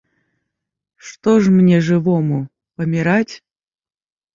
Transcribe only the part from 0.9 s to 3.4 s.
Што ж мне, жывому, паміраць?